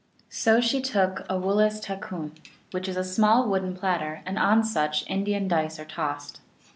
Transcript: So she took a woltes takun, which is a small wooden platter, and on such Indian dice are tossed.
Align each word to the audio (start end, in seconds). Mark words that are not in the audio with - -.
So 0.31 0.59
she 0.59 0.81
took 0.81 1.27
a 1.29 1.35
woltes 1.35 1.79
takun, 1.79 2.31
which 2.71 2.87
is 2.87 2.97
a 2.97 3.03
small 3.03 3.47
wooden 3.47 3.75
platter, 3.75 4.23
and 4.25 4.39
on 4.39 4.63
such 4.63 5.07
Indian 5.07 5.47
dice 5.47 5.77
are 5.77 5.85
tossed. 5.85 6.39